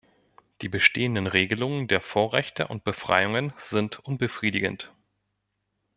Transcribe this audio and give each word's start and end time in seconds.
Die 0.63 0.67
bestehenden 0.67 1.27
Regelungen 1.27 1.87
der 1.87 2.01
Vorrechte 2.01 2.69
und 2.69 2.83
Befreiungen 2.83 3.53
sind 3.59 3.99
unbefriedigend. 3.99 4.91